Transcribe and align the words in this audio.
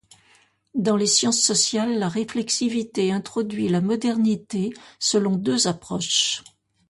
Dans 0.73 0.95
les 0.95 1.05
sciences 1.05 1.39
sociales, 1.43 1.99
la 1.99 2.09
réflexivité 2.09 3.11
introduit 3.11 3.69
la 3.69 3.81
modernité 3.81 4.73
selon 4.97 5.35
deux 5.35 5.67
approches. 5.67 6.43